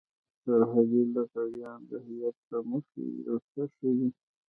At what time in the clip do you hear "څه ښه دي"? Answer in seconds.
3.51-4.09